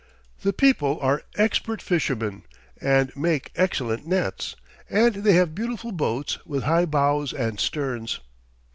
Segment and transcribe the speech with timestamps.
[0.41, 2.41] The people are expert fishermen
[2.81, 4.55] and make excellent nets,
[4.89, 8.19] and they have beautiful boats with high bows and sterns.